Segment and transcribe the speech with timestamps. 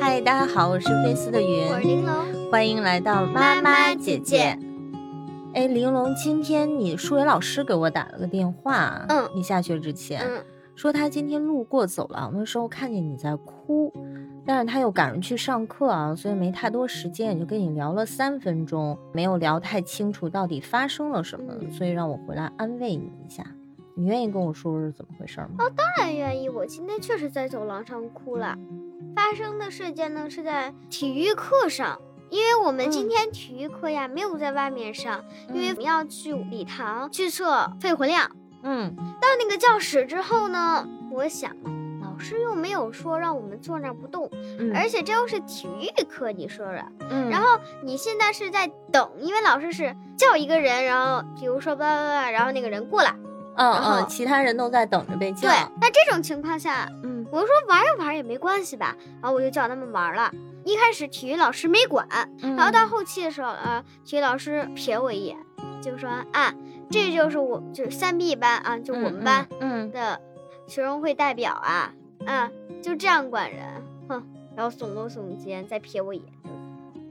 [0.00, 4.58] 嗨，大家好，我是菲斯的云，我是玲珑，欢迎来到妈妈姐姐。
[5.54, 10.42] 哎，玲珑，今天你数学老师给我打了个电话，嗯，你下学之前，嗯，
[10.74, 13.92] 说他今天路过走廊的时候看见你在哭，
[14.44, 21.72] 但是他又赶着去上课啊，所以没太多时间，也就跟你聊了三分钟，没有聊太清楚到底发生了什么，嗯。
[21.72, 23.44] 所以让我回来安慰你一下。
[23.98, 25.48] 你愿意跟我说说是怎么回事吗？
[25.58, 26.48] 哦当然愿意。
[26.48, 28.56] 我今天确实在走廊上哭了。
[29.16, 32.00] 发生的事件呢是在体育课上，
[32.30, 38.30] 因为我们今天体育课呀、没有在外面上，因为我们要去礼堂去测肺活量。
[38.62, 41.50] 嗯到那个教室之后呢，我想，
[42.00, 46.80] 老师又没有说让我们坐那儿不动，嗯，而且这又是体育课，你说说。
[47.10, 53.12] 嗯，然后你现在是在等，因为老师是叫一个人，然后比如说叭叭叭，然后那个人过来。
[53.58, 60.30] 嗯嗯，其他人都在等着被叫对，，那这种情况下，嗯我说玩一玩也没关系吧，然后我就叫他们玩了。
[60.64, 62.06] 一开始体育老师没管，
[62.42, 65.36] 嗯，然后到后期的时候，呃，体育老师瞥我一眼，
[65.82, 66.54] 就说啊，
[66.90, 70.20] 这就是我就是三 B 班啊，就我们班嗯，嗯的
[70.66, 71.92] 学生会代表啊，
[72.26, 72.50] 啊，
[72.82, 73.66] 就这样管人，
[74.08, 74.22] 哼，
[74.56, 76.32] 然后耸了耸肩，再瞥我一眼。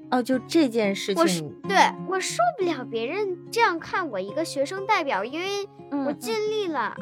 [0.10, 1.78] 哦，就这件事情，对
[2.08, 6.96] 我受不了别人这样看我一个学生代表，因为嗯我尽力了。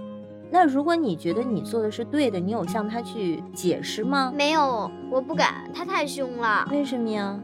[0.51, 4.31] 那如果你觉得你做的是对的，你有向他去解释吗？
[4.35, 6.67] 没有，我不敢，他太凶了。
[6.71, 7.39] 为什么呀？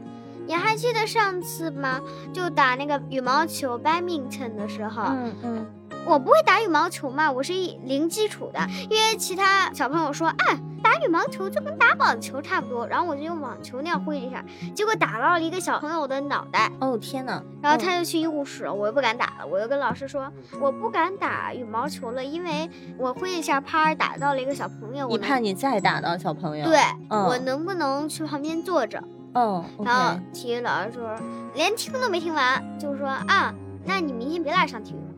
[0.46, 2.00] 你还记得上次吗？
[2.32, 5.66] 就打那个羽毛球 badminton 的时候，嗯嗯
[6.04, 10.36] 我不会打羽毛球嘛，我是一零基础的，因为其他小朋友说，啊，
[10.82, 14.44] 打羽毛球就跟打网球差不多，然后我就用网球那样挥了一下，
[14.74, 17.42] 结果打到了一个小朋友的脑袋，哦天哪！
[17.62, 26.66] 然后他就去医务室了，我又不敢打了，我又跟老师说，我不敢打羽毛球了，因为我挥一下拍儿打到了一个小朋友，你怕你再打到小朋友？
[26.66, 26.78] 对、
[27.10, 29.02] 嗯我能不能去旁边坐着？
[29.34, 31.16] 嗯然后体育老师说，
[31.54, 33.54] 连听都没听完，就说啊，
[33.86, 35.11] 那你明天别来上体育课。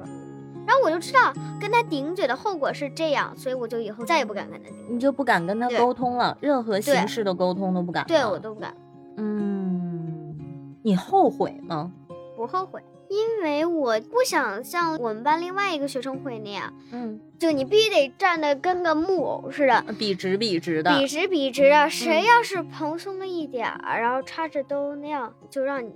[0.66, 4.86] 然后我就知道跟他顶嘴的后果是这样，所以我就以后再也不敢跟他顶嘴。
[4.94, 8.08] 你就不敢跟他沟通了，任何形式的沟通都不敢了。
[8.08, 8.74] 对我都不敢，
[9.16, 10.36] 嗯，
[10.82, 11.92] 你后悔吗？
[12.36, 20.98] 不后悔，因为我不想像我们班另外一个学生会那样，嗯，就你必须得站得跟个木偶似的，笔直笔直的。
[20.98, 21.88] 笔直笔直的。
[21.88, 25.92] 谁要是蓬松了一点儿，然后插着兜那样，就让你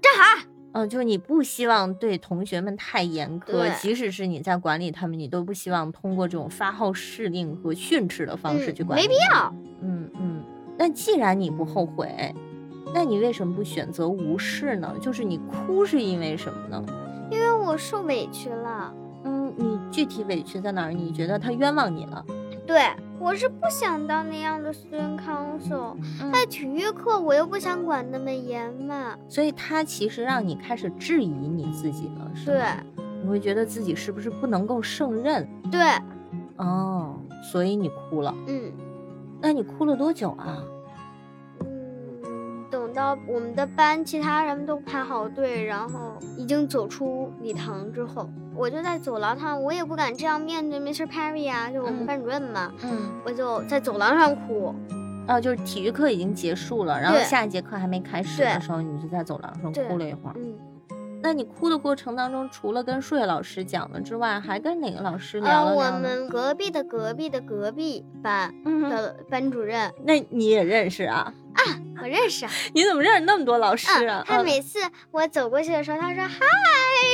[0.00, 0.48] 站好。
[0.74, 9.02] 嗯，就是你不希望对同学们太严苛，即使是你在管理他们，你都不希望通过这种发号施令和训斥的方式去管理。
[9.02, 9.54] 嗯没必要。
[9.82, 10.42] 嗯嗯，
[10.78, 12.34] 那既然你不后悔，
[12.94, 14.94] 那你为什么不选择无视呢？
[15.00, 16.82] 就是你哭是因为什么呢？
[17.30, 18.94] 因为我受委屈了。
[19.24, 20.92] 嗯，你具体委屈在哪儿？
[20.92, 22.24] 你觉得他冤枉你了？
[22.72, 22.80] 对
[23.18, 29.14] 我是不想当那样的 student council，嗯在体育课我又不想管那么严嘛。
[29.28, 32.64] 所以他其实让你开始质疑你自己了，是对？
[33.22, 35.46] 你会觉得自己是不是不能够胜任？
[35.70, 35.82] 对，
[36.56, 37.14] 哦，
[37.52, 38.34] 所以你哭了。
[38.46, 38.72] 嗯
[39.38, 40.64] 那你哭了多久啊？
[42.92, 51.06] 到我们的班其他人都排好队，然后已经走出礼堂之后，我就在走廊上，我也不敢这样面对 Mr.
[51.06, 54.74] Perry 啊，就我们嗯班主任嘛，嗯，我就在走廊上哭。
[55.28, 60.34] 哦，就是体育课已经结束了，然后下一节课还没开始的时候，你就在走廊上哭了一会儿。
[60.36, 60.54] 嗯，
[61.22, 65.98] 那你哭的过程当中，除了跟数学老师讲了之外，还跟哪个老师聊了聊我？
[66.00, 71.32] 们隔壁的隔壁的隔壁班嗯，的班主任，那你也认识啊？
[72.02, 72.50] 我认识啊。
[72.74, 74.22] 你怎么认识那么多老师啊？
[74.22, 74.80] 嗯，他嗯每次
[75.12, 76.38] 我走过去的时候，他说嗨，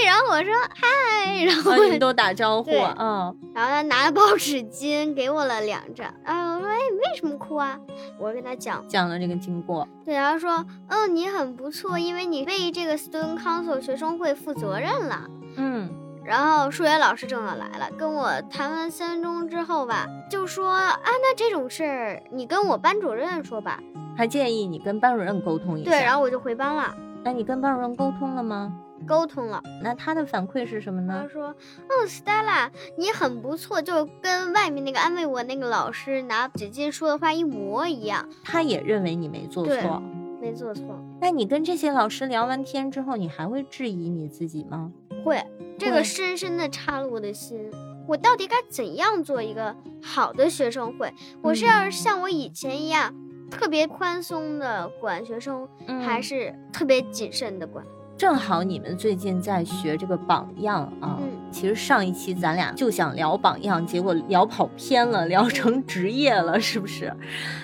[0.06, 2.94] 然后我说嗨，然后啊，我你们都打招呼啊？
[2.98, 7.78] 嗯然后他拿了包纸巾给我了两张，啊我说哎，你为什么哭啊？
[8.18, 9.86] 我跟他讲，讲了这个经过。
[10.06, 15.24] 对，然后说嗯，你很不错，因为你为这个 student council 学生会负责任了。
[15.56, 15.90] 嗯
[16.24, 23.80] 然后数学老师正好来了，跟我谈完三分钟之后吧，就说啊，那这种事儿你跟我班主任说吧。
[24.18, 25.90] 还建议你跟班主任沟通一下。
[25.92, 26.92] 对，然后我就回班了，
[27.22, 28.76] 那你跟班主任沟通了吗？
[29.06, 29.62] 沟通了。
[29.80, 31.28] 那他的反馈是什么呢他？
[31.32, 31.46] 说
[31.88, 40.02] ：“哦，Stella，你很不错，就跟外面那个安慰我那个老师拿纸巾说的话一模一样，他也认为你没做错。
[40.40, 40.82] 没做错。
[41.20, 44.90] 那你跟这些老师聊完天之后，你还会质疑你自己吗？
[45.24, 45.40] 会，
[45.78, 47.70] 这个深深的插了我的心。
[48.08, 51.12] 我到底该怎样做一个好的学生会？
[51.40, 53.14] 我是要像我以前一样，
[53.50, 55.66] 特别宽松的管学生，
[56.04, 57.84] 还嗯是特别谨慎的管？
[58.16, 67.12] 正好你们最近在学这个榜样啊，嗯其实上一期咱俩就想聊榜样，结果聊跑偏了，聊成职业了，是不是？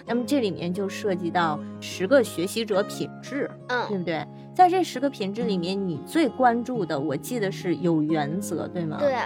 [0.07, 4.27] 那么这里面就涉及到十个学习者品质，嗯对嗯，不对？
[4.55, 8.97] 在这十个品质里面，你最关注的，我记得是有原则，对吗？
[9.01, 9.17] 对。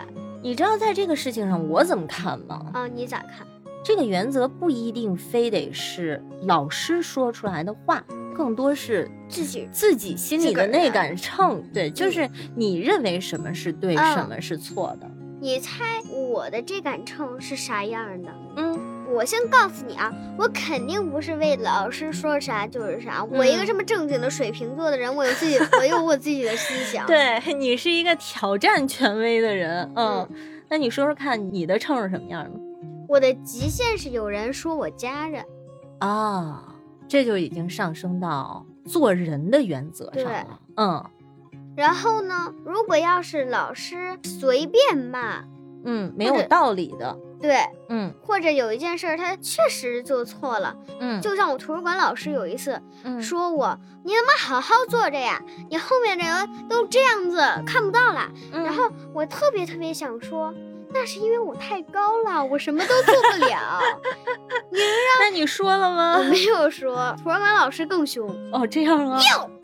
[0.40, 2.70] 你知道在这个事情上我怎么看吗？
[2.72, 3.46] 啊，你咋看？
[3.84, 8.04] 这个原则不一定非得是老师说出来的话，
[8.36, 11.62] 更多是自己自己心里的的那杆秤。
[11.72, 15.08] 对，就是你认为什么是对，嗯什么是错的。
[15.40, 18.28] 你猜我的这杆秤是啥样的？
[18.56, 23.24] 嗯，我先告诉你啊，我肯定不是为老师说啥就是啥。
[23.24, 29.88] 我一个嗯这么正经的水瓶座的人，我有自己，我有我自己的思想。，对你是一个挑战权威的人。
[29.94, 30.28] 嗯，嗯
[30.68, 32.58] 那你说说看，你的秤是什么样的？
[33.08, 35.44] 我的极限是有人说我家人。
[35.98, 36.74] 啊，
[37.08, 40.60] 这就已经上升到做人的原则上了。
[40.76, 41.04] 嗯
[41.76, 45.44] 然后呢，如果要是老师随便骂，
[45.84, 47.16] 嗯，没有道理的。
[47.40, 47.56] 对，
[47.88, 55.40] 嗯或者有一件事儿他确实做错了，嗯，就像我图书馆老师有一次嗯说我，你怎么好好坐着呀，
[55.70, 58.28] 你后面的人都这样子看不到了。
[58.52, 58.82] 嗯然后
[59.14, 60.52] 我特别特别想说，
[60.90, 63.80] 那是因为我太高了，我什么都做不了。
[65.20, 66.24] 那你说了吗我？
[66.24, 69.20] 没有说，图书馆老师更凶，哦，这样啊。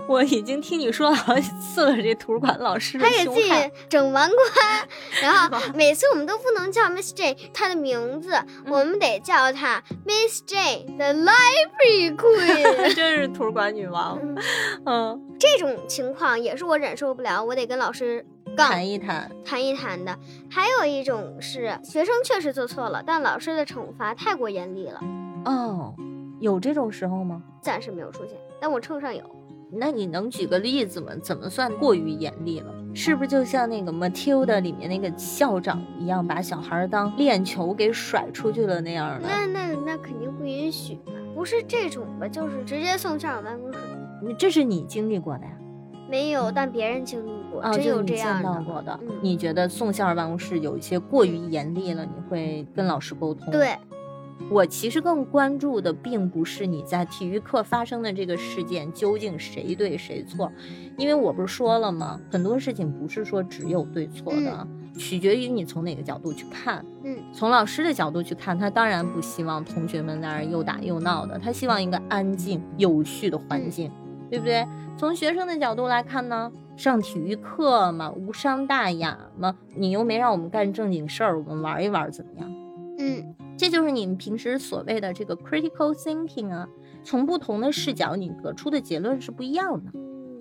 [0.06, 3.50] 我已经听你说了好几次了，这图书馆老师的他给自己。
[3.88, 4.88] 整完关，
[5.22, 8.34] 然后 每次我们都不能叫 Miss J 她的名字，
[8.66, 12.92] 我们得叫她 Miss J the Library Queen。
[12.94, 14.20] 真是图书馆女王。
[14.84, 19.30] 嗯，这种情况也是我忍受不了，我得跟老师杠谈一谈。
[19.44, 20.18] 谈一谈的。
[20.50, 25.00] 还有一种是学生确实做错了，但老师的惩罚太过严厉了，
[25.44, 25.94] 哦，
[26.40, 27.42] 有这种时候吗？
[27.60, 29.22] 暂时没有出现，但我秤上有。
[29.76, 31.12] 那你能举个例子吗？
[31.20, 32.72] 怎么算过于严厉了？
[32.94, 39.26] 是不是就像那个《Matilda》里面那个校长一样，把小孩当链球给甩出去了那样的？
[39.26, 43.78] 那那那肯定不允许嘛，不是这种吧，就是直接送校长办公室。
[44.22, 45.50] 你这是你经历过的呀？
[46.14, 48.48] 没有，但别人经历过，啊，真有这样的。
[48.48, 48.96] 到过的。
[49.02, 53.50] 嗯你觉得送校儿办公室有一些过于严厉了，你会跟老师沟通？
[53.50, 53.76] 对，
[54.48, 60.52] 我其实更关注的并不是你在体育课发生的这个事件究竟谁对谁错，
[60.96, 62.20] 因为我不是说了吗？
[62.30, 66.84] 很多事情不是说只有对错的，取决于你从哪个角度去看。
[67.02, 73.90] 嗯，从老师的角度去看，他当然不希望同学们在那儿又打又闹的，他希望一个安静有序的环境，
[74.30, 74.66] 对不对？
[74.96, 82.50] 从学生的角度来看呢，上体育课嘛，无伤大雅嘛，你又没让我们干正经事儿，我们玩一玩怎么样？
[82.98, 86.68] 嗯这就是你们平时所谓的这个 critical thinking 啊，
[87.02, 90.40] 从不同的视角你得出的结论是不一样的，嗯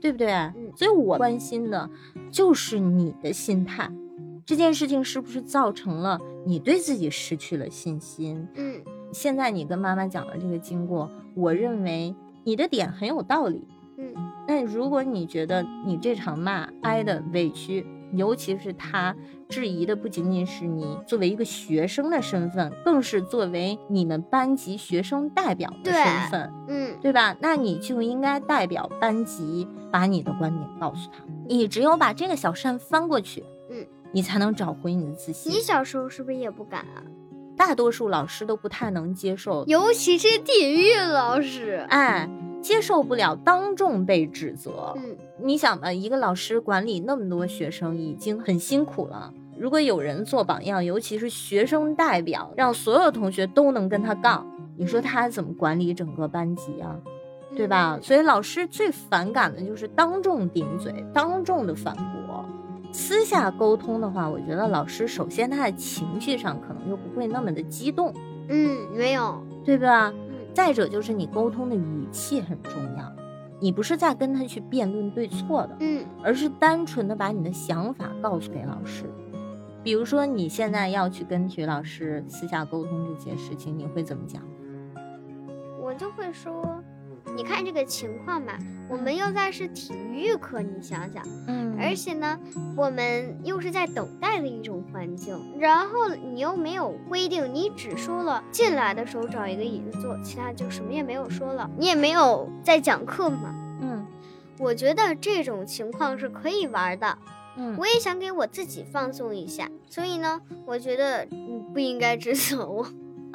[0.00, 0.28] 对不对？
[0.76, 1.88] 所以我关心的
[2.30, 3.90] 就是你的心态，
[4.44, 8.46] 这件事情是不是造成了你对自己失去了信心？
[8.54, 8.82] 嗯
[9.12, 12.14] 现在你跟妈妈讲的这个经过，我认为
[12.46, 13.66] 你的点很有道理。
[13.98, 14.14] 嗯
[14.46, 19.14] 那如果你觉得你这场骂挨的委屈，尤其是他
[19.48, 27.36] 质疑的不仅仅是你作为一个学生的身份，更是作为你们班级学生代表的身份，嗯对吧？
[27.40, 31.24] 那你就应该代表班级把你的观点告诉他。
[31.48, 35.56] 你只有把这个小扇翻过去，嗯，你才能找回你的自信你。
[35.56, 37.02] 小时候是不是也不敢啊？
[37.56, 41.86] 大多数老师都不太能接受，尤其是体育老师。
[41.88, 42.28] 哎，
[42.60, 44.92] 接受不了当众被指责。
[44.96, 54.46] 嗯你想吧，一个老师管理那么多学生已经很辛苦了，如果有人做榜样，尤其是学生代表，让所有同学都能跟他杠，
[54.78, 56.96] 你说他怎么管理整个班级啊？
[57.54, 57.98] 对吧？
[58.02, 62.25] 所以老师最反感的就是当众顶嘴、当众的反驳。
[62.98, 68.10] 私下沟通的话，我觉得老师首先他的情绪上可能就不会那么的激动，
[68.48, 69.38] 嗯，没有。
[69.62, 70.10] 对吧？
[70.16, 70.22] 嗯
[70.54, 73.12] 再者就是你沟通的语气很重要，
[73.60, 79.04] 你不是在跟他去辩论对错的，嗯而是单纯的把你的想法告诉给老师。
[79.82, 84.42] 比如说你现在要去跟体育老师私下沟通这些事情，你会怎么讲？
[85.78, 86.75] 我就会说，
[87.36, 88.54] 你看这个情况嘛，
[88.88, 92.40] 我们又在是体育课，你想想，嗯而且呢，
[92.74, 103.54] 我们又是在等待的一种环境，然后你又没有规定，你只说了进来的时候找一个椅子坐，其他就什么也没有说了，你也没有在讲课嘛。
[103.82, 104.06] 嗯
[104.58, 107.18] 我觉得这种情况是可以玩的，
[107.58, 112.86] 嗯我也想给我自己放松一下，所以呢，我觉得你不应该指责我。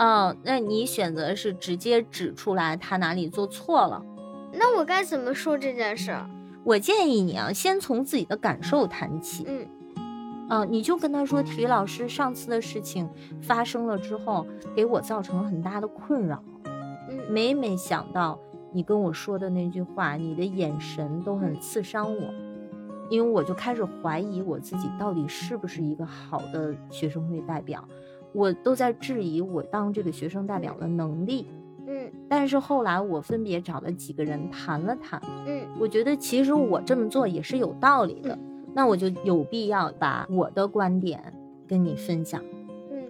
[0.02, 4.04] 哦，那你选择是直接指出来他哪里做错了。
[4.52, 6.28] 那我该怎么说这件事儿？
[6.64, 9.46] 我建议你啊，先从自己的感受谈起。
[9.48, 9.68] 嗯
[10.50, 13.08] 啊，你就跟他说，体育老师上次的事情
[13.44, 16.44] 发生了之后，给我造成了很大的困扰。
[16.66, 18.40] 嗯，每每想到
[18.74, 22.34] 你跟我说的那句话，你的眼神都很刺伤我，
[23.12, 27.88] 因为我就开始怀疑我自己到底是不是一个好的学生会代表，
[28.34, 31.48] 我都在质疑我当这个学生代表的能力。
[31.88, 32.12] 嗯。
[32.30, 35.62] 但是后来我分别找了几个人谈了谈，嗯。
[35.80, 38.38] 我觉得其实我这么做也是有道理的，
[38.74, 41.34] 那我就有必要把我的观点
[41.68, 42.42] 跟你分享，
[42.92, 43.04] 嗯。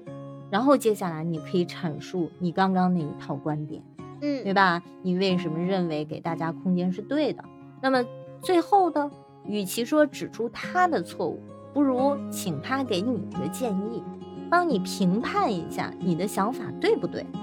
[0.50, 3.82] 然后接下来你可以阐述你刚刚那一套观点，
[4.22, 4.44] 嗯。
[4.44, 4.82] 对嗯吧？
[5.02, 7.44] 你为什么认为给大家空间是对的？
[7.82, 8.06] 那么
[8.42, 9.10] 最后的，
[9.46, 11.40] 与其说指出他的错误，
[11.74, 14.04] 不如请他给你的建议，
[14.52, 17.26] 帮你评判一下你的想法对不对。
[17.34, 17.40] 嗯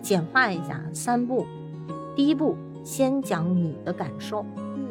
[0.00, 1.44] 简化一下三步，
[2.14, 4.86] 第一步先讲你的感受，嗯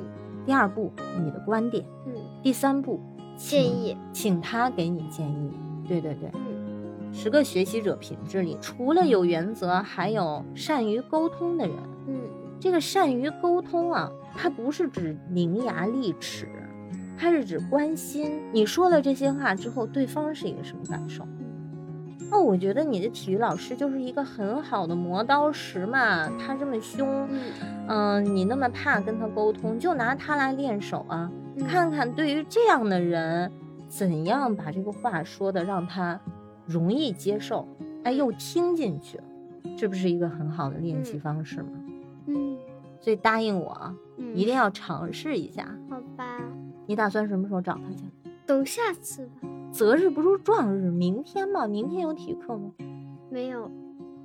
[0.45, 2.11] 第二步你的观点，嗯，
[2.43, 2.99] 第三步
[3.37, 5.49] 建议，请他给你建议。
[5.87, 11.75] 对对对，嗯十个学习者品质里，除了有原则，还有善于沟通的人。
[12.07, 12.19] 嗯
[12.59, 16.49] 这个善于沟通啊，它不是指伶牙俐齿，
[17.17, 18.41] 它是指关心。
[18.51, 21.25] 你说了这些话之后，对方是一个什么感受？
[22.29, 27.39] 哦，我觉得你的体育老师就是一个很好的磨刀石嘛，他这么凶，嗯
[27.87, 33.49] 嗯、你那么怕跟他沟通，就拿他来练手啊，嗯看看对于这样的人，
[33.87, 36.19] 怎样把这个话说的让他
[36.65, 37.65] 容易接受，
[38.03, 39.19] 哎，又听进去，
[39.77, 41.69] 这不是一个很好的练习嗯方式吗？
[42.27, 42.57] 嗯
[42.99, 45.73] 所以答应我，嗯，一定要尝试一下。
[45.89, 46.41] 好吧，
[46.85, 48.03] 你打算什么时候找他去？
[48.45, 49.36] 等下次吧。
[49.77, 51.67] 择日不如撞日，明天吧。
[51.67, 52.71] 明天有体育课吗？
[53.29, 53.69] 没有，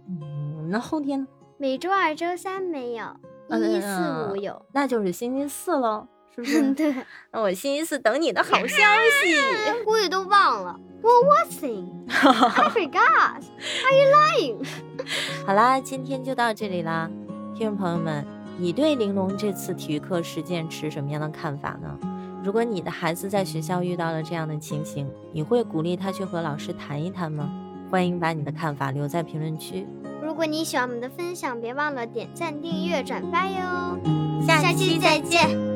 [0.08, 1.26] 嗯，那后天呢？
[1.58, 3.04] 每周二、周三没有，
[3.50, 4.64] 一四五有。
[4.72, 6.62] 那就是星期四喽，是不是？
[6.72, 6.94] 对，
[7.30, 9.84] 那我星期四等你的好消息。
[9.84, 10.80] 估计都忘了。
[11.02, 12.06] Well, what thing?
[12.08, 13.42] I forgot.
[13.42, 14.66] Are you lying?
[15.46, 17.10] 好啦，今天就到这里啦，
[17.54, 18.24] 听众朋友们，
[18.56, 21.98] 你对玲珑这次体育课实践持什么样的看法呢？
[22.44, 27.50] 如果你的孩子在学校遇到了这样的情形，你会鼓励他去和老师谈一谈吗？
[27.88, 29.86] 欢迎把你的看法留在评论区。
[30.20, 33.98] 如果你喜欢我们的分享，别忘了点赞、订阅、转发哟。
[34.44, 35.71] 下下期再见。